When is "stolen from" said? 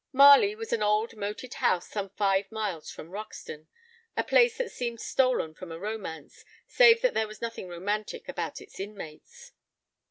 4.99-5.71